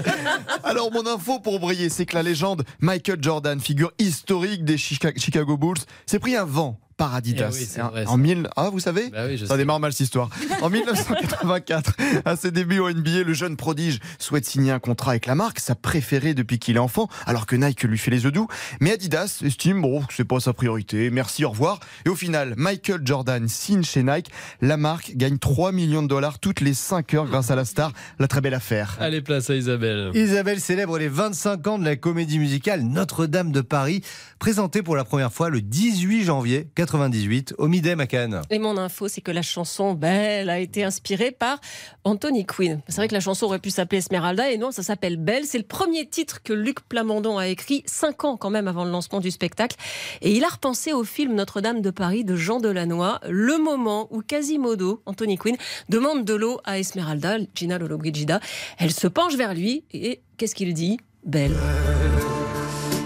Alors 0.64 0.92
mon 0.92 1.06
info 1.06 1.40
pour 1.40 1.60
briller, 1.60 1.88
c'est 1.88 2.06
que 2.06 2.14
la 2.14 2.22
légende 2.22 2.64
Michael 2.80 3.18
Jordan, 3.22 3.58
figure 3.60 3.90
historique 3.98 4.64
des 4.64 4.76
Chica- 4.76 5.16
Chicago 5.16 5.56
Bulls, 5.56 5.78
s'est 6.06 6.18
pris 6.18 6.36
un 6.36 6.44
vent 6.44 6.78
par 7.00 7.14
Adidas. 7.14 7.48
Eh 7.50 7.62
oui, 7.78 7.82
En- 7.82 7.88
vrai, 7.88 8.04
en. 8.06 8.16
1000 8.18 8.48
Ah, 8.56 8.68
vous 8.70 8.78
savez 8.78 9.08
Bah 9.08 9.24
oui, 9.26 9.38
Ça 9.38 9.46
sais. 9.46 9.56
démarre 9.56 9.80
mal 9.80 9.90
cette 9.92 10.00
histoire. 10.02 10.28
En 10.60 10.68
1984, 11.14 11.94
à 12.26 12.36
ses 12.36 12.50
débuts 12.50 12.78
au 12.78 12.90
NBA, 12.90 13.22
le 13.24 13.32
jeune 13.32 13.56
prodige 13.56 14.00
souhaite 14.18 14.44
signer 14.44 14.70
un 14.70 14.78
contrat 14.80 15.12
avec 15.12 15.24
la 15.24 15.34
marque, 15.34 15.60
sa 15.60 15.74
préférée 15.74 16.34
depuis 16.34 16.58
qu'il 16.58 16.76
est 16.76 16.80
enfant, 16.80 17.08
alors 17.24 17.46
que 17.46 17.56
Nike 17.56 17.84
lui 17.84 17.96
fait 17.96 18.10
les 18.10 18.26
œufs 18.26 18.32
doux. 18.32 18.48
Mais 18.80 18.92
Adidas 18.92 19.40
estime 19.42 19.80
bon, 19.80 20.02
que 20.02 20.12
c'est 20.14 20.24
pas 20.26 20.40
sa 20.40 20.52
priorité. 20.52 21.08
Merci, 21.10 21.42
au 21.46 21.50
revoir. 21.50 21.80
Et 22.04 22.10
au 22.10 22.14
final, 22.16 22.52
Michael 22.58 23.00
Jordan 23.02 23.48
signe 23.48 23.82
chez 23.82 24.02
Nike. 24.02 24.30
La 24.60 24.76
marque 24.76 25.12
gagne 25.16 25.38
3 25.38 25.72
millions 25.72 26.02
de 26.02 26.08
dollars 26.08 26.38
toutes 26.38 26.60
les 26.60 26.74
5 26.74 27.14
heures 27.14 27.26
grâce 27.26 27.50
à 27.50 27.56
la 27.56 27.64
star. 27.64 27.92
La 28.18 28.28
très 28.28 28.42
belle 28.42 28.52
affaire. 28.54 28.98
Allez, 29.00 29.22
place 29.22 29.48
à 29.48 29.54
Isabelle. 29.54 30.10
Isabelle 30.14 30.60
célèbre 30.60 30.98
les 30.98 31.08
25 31.08 31.66
ans 31.66 31.78
de 31.78 31.84
la 31.86 31.96
comédie 31.96 32.38
musicale 32.38 32.82
Notre-Dame 32.82 33.52
de 33.52 33.62
Paris, 33.62 34.02
présentée 34.38 34.82
pour 34.82 34.96
la 34.96 35.04
première 35.04 35.32
fois 35.32 35.48
le 35.48 35.62
18 35.62 36.24
janvier 36.24 36.68
98 36.90 37.54
au 37.58 37.68
Midem 37.68 38.00
à 38.00 38.06
Cannes. 38.06 38.42
Et 38.50 38.58
mon 38.58 38.76
info, 38.76 39.06
c'est 39.06 39.20
que 39.20 39.30
la 39.30 39.42
chanson 39.42 39.94
Belle 39.94 40.50
a 40.50 40.58
été 40.58 40.82
inspirée 40.82 41.30
par 41.30 41.60
Anthony 42.02 42.44
Quinn. 42.44 42.80
C'est 42.88 42.96
vrai 42.96 43.06
que 43.06 43.14
la 43.14 43.20
chanson 43.20 43.46
aurait 43.46 43.60
pu 43.60 43.70
s'appeler 43.70 43.98
Esmeralda 43.98 44.50
et 44.50 44.58
non, 44.58 44.72
ça 44.72 44.82
s'appelle 44.82 45.16
Belle. 45.16 45.44
C'est 45.44 45.58
le 45.58 45.64
premier 45.64 46.08
titre 46.08 46.42
que 46.42 46.52
Luc 46.52 46.80
Plamondon 46.80 47.38
a 47.38 47.46
écrit 47.46 47.84
cinq 47.86 48.24
ans 48.24 48.36
quand 48.36 48.50
même 48.50 48.66
avant 48.66 48.84
le 48.84 48.90
lancement 48.90 49.20
du 49.20 49.30
spectacle. 49.30 49.76
Et 50.20 50.32
il 50.32 50.42
a 50.42 50.48
repensé 50.48 50.92
au 50.92 51.04
film 51.04 51.34
Notre-Dame 51.34 51.80
de 51.80 51.90
Paris 51.90 52.24
de 52.24 52.34
Jean 52.34 52.58
Delannoy, 52.58 53.20
le 53.28 53.58
moment 53.58 54.08
où 54.10 54.20
Quasimodo, 54.22 55.00
Anthony 55.06 55.38
Quinn, 55.38 55.56
demande 55.88 56.24
de 56.24 56.34
l'eau 56.34 56.60
à 56.64 56.80
Esmeralda, 56.80 57.36
Gina 57.54 57.78
Lollobrigida. 57.78 58.40
Elle 58.78 58.92
se 58.92 59.06
penche 59.06 59.36
vers 59.36 59.54
lui 59.54 59.84
et 59.92 60.22
qu'est-ce 60.36 60.56
qu'il 60.56 60.74
dit? 60.74 60.98
Belle. 61.24 61.54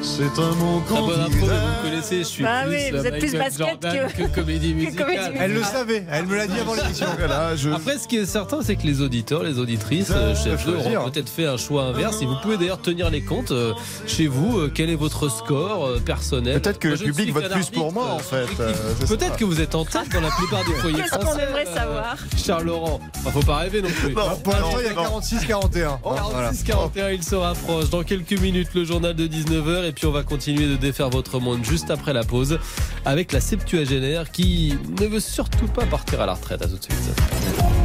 C'est 0.06 0.38
un 0.40 0.54
mot 0.56 0.78
info, 0.80 1.06
mais 1.06 1.36
vous 1.38 1.82
connaissez, 1.82 2.18
je 2.18 2.22
suis 2.24 2.44
Bah 2.44 2.62
plus 2.66 2.74
oui, 2.76 2.90
vous 2.90 3.06
êtes 3.06 3.18
plus 3.18 3.32
basket 3.32 3.58
Jordan 3.58 4.08
que- 4.16 4.22
que, 4.22 4.34
comédie 4.34 4.70
que 4.74 4.84
musicale. 4.84 5.32
Elle 5.40 5.54
le 5.54 5.62
savait, 5.64 6.04
elle 6.10 6.26
me 6.26 6.36
l'a 6.36 6.46
dit 6.46 6.60
avant 6.60 6.74
l'émission. 6.74 7.06
Voilà, 7.18 7.56
je- 7.56 7.70
Après, 7.70 7.98
ce 7.98 8.06
qui 8.06 8.16
est 8.18 8.26
certain, 8.26 8.58
c'est 8.62 8.76
que 8.76 8.86
les 8.86 9.00
auditeurs, 9.00 9.42
les 9.42 9.58
auditrices, 9.58 10.12
euh, 10.14 10.34
choisir. 10.36 11.00
auront 11.00 11.10
peut-être 11.10 11.28
fait 11.30 11.46
un 11.46 11.56
choix 11.56 11.84
inverse. 11.84 12.20
Et 12.22 12.26
vous 12.26 12.36
pouvez 12.42 12.58
d'ailleurs 12.58 12.80
tenir 12.82 13.10
les 13.10 13.22
comptes 13.22 13.50
euh, 13.50 13.72
chez 14.06 14.26
vous. 14.26 14.58
euh, 14.58 14.70
quel 14.72 14.90
est 14.90 14.94
votre 14.94 15.28
score 15.30 15.86
euh, 15.86 15.98
personnel 16.00 16.60
Peut-être 16.60 16.78
que 16.78 16.88
Moi, 16.88 16.96
le 17.00 17.04
public 17.06 17.32
vote 17.32 17.48
plus 17.50 17.70
pour 17.70 17.92
moi, 17.92 18.10
en 18.12 18.18
fait. 18.18 18.46
Euh, 18.60 18.72
Peut-être 19.08 19.36
que 19.36 19.44
vous 19.44 19.60
êtes 19.60 19.74
en 19.74 19.84
tête 19.86 20.10
dans 20.12 20.20
la 20.20 20.30
plupart 20.30 20.64
des 20.64 20.74
foyers 20.80 20.96
Qu'est-ce 21.02 21.14
qu'on 21.18 21.38
aimerait 21.38 21.66
euh, 21.66 21.74
savoir 21.74 22.16
Charles 22.36 22.64
Laurent. 22.66 23.00
Enfin, 23.18 23.30
faut 23.30 23.46
pas 23.46 23.56
rêver 23.56 23.80
non 23.82 23.88
plus. 23.88 24.12
Non, 24.12 24.36
Pour 24.42 24.52
l'instant, 24.52 24.76
il 24.80 24.86
y 24.86 24.88
a 24.88 24.94
non. 24.94 25.18
46-41. 25.20 25.84
hein, 25.86 25.98
voilà. 26.30 26.52
46-41, 26.52 27.14
il 27.14 27.22
se 27.24 27.34
rapproche. 27.34 27.88
Dans 27.90 28.02
quelques 28.02 28.38
minutes, 28.38 28.68
le 28.74 28.84
journal 28.84 29.14
de 29.16 29.26
19h. 29.26 29.93
Et 29.94 30.00
puis, 30.00 30.06
on 30.06 30.10
va 30.10 30.24
continuer 30.24 30.66
de 30.66 30.74
défaire 30.74 31.08
votre 31.08 31.38
monde 31.38 31.64
juste 31.64 31.88
après 31.88 32.12
la 32.12 32.24
pause 32.24 32.58
avec 33.04 33.30
la 33.30 33.40
septuagénaire 33.40 34.32
qui 34.32 34.76
ne 35.00 35.06
veut 35.06 35.20
surtout 35.20 35.68
pas 35.68 35.86
partir 35.86 36.20
à 36.20 36.26
la 36.26 36.34
retraite. 36.34 36.62
À 36.62 36.66
tout 36.66 36.76
de 36.76 36.82
suite. 36.82 36.96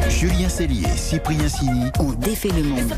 Julien 0.09 0.49
Cellier, 0.49 0.87
Cyprien 0.97 1.47
Sini. 1.47 1.91
On 1.99 2.13
défait 2.13 2.49
le 2.49 2.63
monde. 2.63 2.93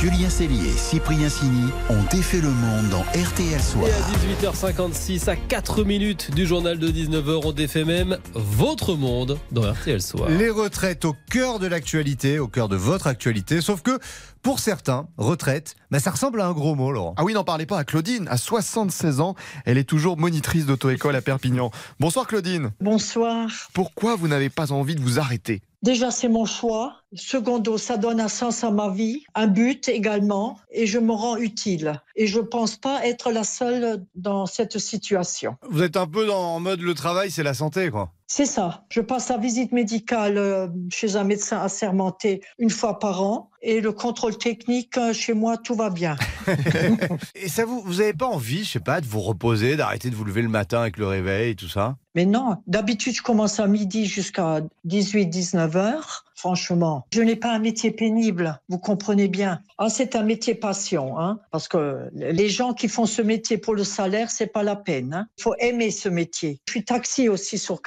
Julien 0.00 0.30
Cellier, 0.30 0.70
Cyprien 0.78 1.28
Sini 1.28 1.68
ont 1.90 2.02
défait 2.10 2.40
le 2.40 2.48
monde 2.48 2.88
dans 2.88 3.02
RTL 3.02 3.60
Soir. 3.60 3.86
Et 3.86 3.92
à 3.92 4.48
18h56, 4.48 5.28
à 5.28 5.36
4 5.36 5.84
minutes 5.84 6.34
du 6.34 6.46
journal 6.46 6.78
de 6.78 6.88
19h, 6.88 7.42
on 7.44 7.52
défait 7.52 7.84
même 7.84 8.16
votre 8.32 8.94
monde 8.94 9.38
dans 9.52 9.70
RTL 9.70 10.00
Soir. 10.00 10.30
Les 10.30 10.48
retraites 10.48 11.04
au 11.04 11.14
cœur 11.30 11.58
de 11.58 11.66
l'actualité, 11.66 12.38
au 12.38 12.48
cœur 12.48 12.70
de 12.70 12.76
votre 12.76 13.08
actualité. 13.08 13.60
Sauf 13.60 13.82
que 13.82 13.98
pour 14.40 14.58
certains, 14.58 15.06
retraite, 15.18 15.76
bah, 15.90 16.00
ça 16.00 16.12
ressemble 16.12 16.40
à 16.40 16.46
un 16.46 16.52
gros 16.52 16.74
mot, 16.74 16.92
Laurent. 16.92 17.12
Ah 17.18 17.24
oui, 17.24 17.34
n'en 17.34 17.44
parlez 17.44 17.66
pas 17.66 17.76
à 17.76 17.84
Claudine. 17.84 18.26
À 18.30 18.38
76 18.38 19.20
ans, 19.20 19.34
elle 19.66 19.76
est 19.76 19.84
toujours 19.84 20.16
monitrice 20.16 20.64
d'auto-école 20.64 21.14
à 21.14 21.20
Perpignan. 21.20 21.70
Bonsoir 21.98 22.26
Claudine. 22.26 22.70
Bonsoir. 22.80 23.50
Pourquoi 23.74 24.16
vous 24.16 24.28
n'avez 24.28 24.48
pas 24.48 24.72
envie 24.72 24.94
de 24.94 25.02
vous 25.02 25.18
arrêter? 25.18 25.60
Déjà, 25.82 26.10
c'est 26.10 26.28
mon 26.28 26.44
choix. 26.44 26.96
Secondo, 27.14 27.78
ça 27.78 27.96
donne 27.96 28.20
un 28.20 28.28
sens 28.28 28.64
à 28.64 28.70
ma 28.70 28.90
vie, 28.90 29.24
un 29.34 29.46
but 29.46 29.88
également, 29.88 30.58
et 30.70 30.86
je 30.86 30.98
me 30.98 31.12
rends 31.12 31.36
utile. 31.36 32.00
Et 32.16 32.26
je 32.26 32.38
pense 32.38 32.76
pas 32.76 33.06
être 33.06 33.32
la 33.32 33.44
seule 33.44 34.04
dans 34.14 34.44
cette 34.44 34.78
situation. 34.78 35.56
Vous 35.70 35.82
êtes 35.82 35.96
un 35.96 36.06
peu 36.06 36.26
dans, 36.26 36.54
en 36.54 36.60
mode 36.60 36.82
le 36.82 36.94
travail, 36.94 37.30
c'est 37.30 37.42
la 37.42 37.54
santé, 37.54 37.90
quoi. 37.90 38.12
C'est 38.32 38.46
ça. 38.46 38.84
Je 38.90 39.00
passe 39.00 39.28
la 39.28 39.38
visite 39.38 39.72
médicale 39.72 40.38
euh, 40.38 40.68
chez 40.88 41.16
un 41.16 41.24
médecin 41.24 41.58
assermenté 41.58 42.42
une 42.60 42.70
fois 42.70 43.00
par 43.00 43.22
an 43.22 43.50
et 43.60 43.80
le 43.80 43.90
contrôle 43.90 44.38
technique 44.38 44.96
euh, 44.98 45.12
chez 45.12 45.34
moi, 45.34 45.56
tout 45.58 45.74
va 45.74 45.90
bien. 45.90 46.16
Et 47.34 47.48
ça 47.48 47.64
vous, 47.64 47.82
vous 47.84 48.00
avez 48.00 48.14
pas 48.14 48.26
envie, 48.26 48.64
je 48.64 48.70
sais 48.70 48.80
pas, 48.80 49.00
de 49.00 49.06
vous 49.06 49.20
reposer, 49.20 49.76
d'arrêter 49.76 50.10
de 50.10 50.14
vous 50.14 50.24
lever 50.24 50.42
le 50.42 50.48
matin 50.48 50.80
avec 50.80 50.96
le 50.96 51.08
réveil 51.08 51.50
et 51.50 51.54
tout 51.56 51.68
ça? 51.68 51.96
Mais 52.14 52.24
non, 52.24 52.56
d'habitude, 52.66 53.14
je 53.14 53.22
commence 53.22 53.60
à 53.60 53.66
midi 53.66 54.06
jusqu'à 54.06 54.60
18-19 54.86 55.76
heures. 55.76 56.24
Franchement, 56.34 57.06
je 57.12 57.20
n'ai 57.20 57.36
pas 57.36 57.52
un 57.52 57.58
métier 57.58 57.90
pénible, 57.90 58.58
vous 58.70 58.78
comprenez 58.78 59.28
bien. 59.28 59.60
Ah, 59.76 59.90
c'est 59.90 60.16
un 60.16 60.22
métier 60.22 60.54
passion, 60.54 61.18
hein, 61.18 61.38
parce 61.50 61.68
que 61.68 62.08
les 62.14 62.48
gens 62.48 62.72
qui 62.72 62.88
font 62.88 63.04
ce 63.04 63.20
métier 63.20 63.58
pour 63.58 63.74
le 63.74 63.84
salaire, 63.84 64.30
c'est 64.30 64.46
pas 64.46 64.62
la 64.62 64.74
peine. 64.74 65.12
hein. 65.12 65.26
Il 65.38 65.42
faut 65.42 65.54
aimer 65.58 65.90
ce 65.90 66.08
métier. 66.08 66.58
Je 66.66 66.72
suis 66.72 66.84
taxi 66.84 67.28
aussi 67.28 67.58
sur 67.58 67.82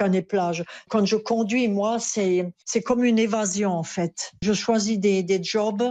Quand 0.90 1.06
je 1.06 1.16
conduis, 1.16 1.68
moi, 1.68 1.98
c'est 2.00 2.54
c'est 2.66 2.82
comme 2.82 3.04
une 3.04 3.20
évasion 3.20 3.72
en 3.72 3.84
fait. 3.84 4.32
Je 4.42 4.54
choisis 4.54 5.00
des, 5.00 5.24
des 5.24 5.44
jobs 5.44 5.84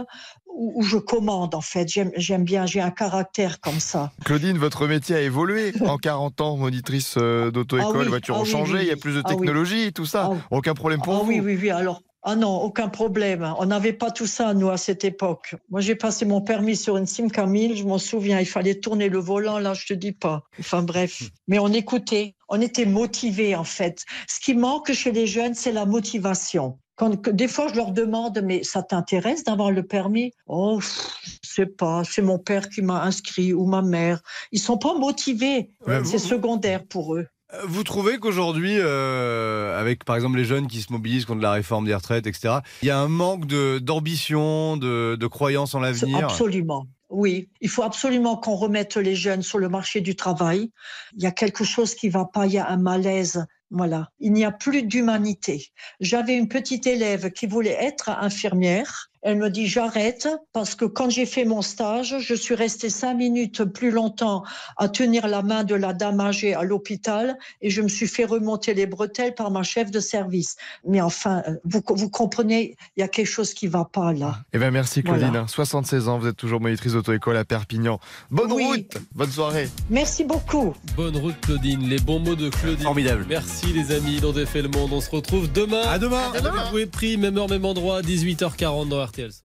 où, 0.47 0.73
où 0.75 0.83
je 0.83 0.97
commande 0.97 1.55
en 1.55 1.61
fait. 1.61 1.87
J'aime 1.87 2.11
j'aime 2.15 2.43
bien, 2.43 2.65
j'ai 2.65 2.81
un 2.81 2.91
caractère 2.91 3.59
comme 3.59 3.79
ça. 3.79 4.11
Claudine, 4.25 4.57
votre 4.57 4.87
métier 4.87 5.15
a 5.15 5.21
évolué 5.21 5.73
en 5.87 5.97
40 5.97 6.41
ans, 6.41 6.57
monitrice 6.57 7.15
euh, 7.17 7.51
d'auto-école, 7.51 7.95
Ah 7.95 7.99
oui, 8.03 8.07
voitures 8.09 8.35
ah 8.35 8.39
ont 8.39 8.43
oui, 8.43 8.49
changé, 8.49 8.73
oui, 8.73 8.79
il 8.81 8.87
y 8.87 8.91
a 8.91 8.97
plus 8.97 9.15
de 9.15 9.21
Ah 9.25 9.29
technologie, 9.29 9.93
tout 9.93 10.05
ça. 10.05 10.29
Ah. 10.31 10.37
Aucun 10.51 10.73
problème 10.73 11.01
pour 11.01 11.13
ah 11.13 11.19
vous. 11.23 11.29
oui, 11.29 11.39
oui, 11.39 11.57
oui. 11.61 11.69
Alors, 11.69 12.01
ah 12.23 12.35
non, 12.35 12.61
aucun 12.61 12.87
problème. 12.87 13.53
On 13.59 13.65
n'avait 13.65 13.93
pas 13.93 14.09
tout 14.11 14.25
ça, 14.27 14.53
nous, 14.53 14.69
à 14.69 14.77
cette 14.77 15.03
époque. 15.03 15.55
Moi, 15.69 15.81
j'ai 15.81 15.95
passé 15.95 16.25
mon 16.25 16.41
permis 16.41 16.75
sur 16.75 16.95
une 16.97 17.05
Sim 17.05 17.27
Camille, 17.27 17.75
je 17.75 17.83
m'en 17.85 17.97
souviens. 17.97 18.39
Il 18.39 18.45
fallait 18.45 18.75
tourner 18.75 19.09
le 19.09 19.19
volant, 19.19 19.59
là, 19.59 19.73
je 19.73 19.85
te 19.85 19.93
dis 19.93 20.13
pas. 20.13 20.43
Enfin, 20.59 20.83
bref. 20.83 21.23
Mais 21.47 21.59
on 21.59 21.67
écoutait. 21.67 22.35
On 22.47 22.61
était 22.61 22.85
motivés, 22.85 23.55
en 23.55 23.63
fait. 23.63 24.03
Ce 24.27 24.39
qui 24.39 24.53
manque 24.53 24.91
chez 24.93 25.11
les 25.11 25.27
jeunes, 25.27 25.53
c'est 25.53 25.71
la 25.71 25.85
motivation. 25.85 26.79
Quand, 26.95 27.19
que- 27.19 27.31
des 27.31 27.47
fois, 27.47 27.67
je 27.67 27.75
leur 27.75 27.91
demande, 27.91 28.39
mais 28.43 28.63
ça 28.63 28.83
t'intéresse 28.83 29.43
d'avoir 29.43 29.71
le 29.71 29.81
permis? 29.83 30.31
Oh, 30.45 30.79
je 30.79 31.49
sais 31.49 31.65
pas, 31.65 32.03
c'est 32.03 32.21
mon 32.21 32.37
père 32.37 32.69
qui 32.69 32.83
m'a 32.83 33.01
inscrit 33.03 33.51
ou 33.51 33.65
ma 33.65 33.81
mère. 33.81 34.21
Ils 34.51 34.59
sont 34.59 34.77
pas 34.77 34.93
motivés. 34.93 35.71
Ouais, 35.87 36.03
c'est 36.05 36.17
vous- 36.17 36.27
secondaire 36.27 36.85
pour 36.85 37.15
eux. 37.15 37.27
Vous 37.65 37.83
trouvez 37.83 38.17
qu'aujourd'hui, 38.17 38.75
euh, 38.79 39.79
avec 39.79 40.03
par 40.05 40.15
exemple 40.15 40.37
les 40.37 40.45
jeunes 40.45 40.67
qui 40.67 40.81
se 40.81 40.91
mobilisent 40.91 41.25
contre 41.25 41.41
la 41.41 41.51
réforme 41.51 41.85
des 41.85 41.93
retraites, 41.95 42.25
etc., 42.27 42.55
il 42.81 42.87
y 42.87 42.91
a 42.91 42.97
un 42.99 43.07
manque 43.07 43.45
de- 43.45 43.79
d'ambition, 43.79 44.77
de, 44.77 45.15
de 45.15 45.27
croyance 45.27 45.75
en 45.75 45.79
l'avenir? 45.79 46.25
Absolument. 46.25 46.87
Oui, 47.09 47.49
il 47.61 47.69
faut 47.69 47.83
absolument 47.83 48.37
qu'on 48.37 48.55
remette 48.55 48.97
les 48.97 49.15
jeunes 49.15 49.43
sur 49.43 49.59
le 49.59 49.69
marché 49.69 50.01
du 50.01 50.15
travail. 50.15 50.71
Il 51.15 51.21
y 51.21 51.27
a 51.27 51.31
quelque 51.31 51.63
chose 51.63 51.93
qui 51.93 52.09
va 52.09 52.25
pas, 52.25 52.47
il 52.47 52.53
y 52.53 52.57
a 52.57 52.67
un 52.67 52.77
malaise. 52.77 53.45
Voilà, 53.69 54.09
il 54.19 54.33
n'y 54.33 54.45
a 54.45 54.51
plus 54.51 54.83
d'humanité. 54.83 55.67
J'avais 55.99 56.35
une 56.35 56.47
petite 56.47 56.85
élève 56.87 57.31
qui 57.31 57.45
voulait 57.47 57.77
être 57.79 58.09
infirmière. 58.09 59.09
Elle 59.25 59.37
me 59.37 59.49
dit 59.49 59.67
j'arrête 59.67 60.27
parce 60.51 60.75
que 60.75 60.83
quand 60.85 61.09
j'ai 61.09 61.25
fait 61.25 61.45
mon 61.45 61.61
stage, 61.61 62.17
je 62.19 62.33
suis 62.35 62.55
restée 62.55 62.89
cinq 62.89 63.13
minutes 63.15 63.63
plus 63.63 63.89
longtemps 63.89 64.43
à 64.77 64.89
tenir 64.89 65.27
la 65.27 65.41
main 65.41 65.63
de 65.63 65.75
la 65.75 65.93
dame 65.93 66.19
âgée 66.19 66.53
à 66.53 66.63
l'hôpital 66.63 67.37
et 67.61 67.69
je 67.69 67.81
me 67.81 67.87
suis 67.87 68.07
fait 68.07 68.25
remonter 68.25 68.73
les 68.73 68.85
bretelles 68.85 69.33
par 69.33 69.49
ma 69.49 69.63
chef 69.63 69.91
de 69.91 70.01
service. 70.01 70.57
Mais 70.85 70.99
enfin, 70.99 71.41
euh, 71.47 71.55
vous, 71.63 71.81
vous 71.87 72.09
comprenez, 72.09 72.75
il 72.97 72.99
y 72.99 73.03
a 73.03 73.07
quelque 73.07 73.27
chose 73.27 73.53
qui 73.53 73.67
va 73.67 73.85
pas 73.85 74.11
là. 74.11 74.39
Eh 74.51 74.57
ben 74.57 74.71
merci 74.71 75.03
Claudine, 75.03 75.29
Voilà. 75.29 75.47
76 75.47 76.09
ans, 76.09 76.19
vous 76.19 76.27
êtes 76.27 76.35
toujours 76.35 76.59
monitrice 76.59 76.91
d'auto-école 76.93 77.37
à 77.37 77.45
Perpignan. 77.45 77.99
Bonne 78.29 78.51
Oui. 78.51 78.65
route, 78.65 78.97
bonne 79.15 79.31
soirée. 79.31 79.69
Merci 79.89 80.25
beaucoup. 80.25 80.73
Bonne 80.97 81.15
route 81.15 81.39
Claudine, 81.41 81.87
les 81.87 81.99
bons 81.99 82.19
mots 82.19 82.35
de 82.35 82.49
Claudine. 82.49 82.83
Formidable. 82.83 83.25
Merci 83.29 83.67
les 83.67 83.93
amis 83.93 84.19
dans 84.19 84.33
Défait 84.33 84.61
le 84.61 84.67
Monde. 84.67 84.91
On 84.91 84.99
se 85.01 85.09
retrouve 85.09 85.49
demain. 85.51 85.81
À 85.87 85.97
demain. 85.97 86.31
Avec 86.33 86.43
Vous 86.71 86.79
êtes 86.79 86.91
pris, 86.91 87.15
même 87.15 87.37
heure, 87.37 87.49
même 87.49 87.63
endroit, 87.63 88.01
18h40 88.01 88.89
dans 88.89 88.97
RTL. 89.13 89.43